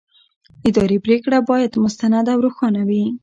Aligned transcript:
اداري 0.69 0.97
پرېکړه 1.05 1.37
باید 1.49 1.71
مستنده 1.83 2.31
او 2.33 2.39
روښانه 2.45 2.81
وي. 2.89 3.03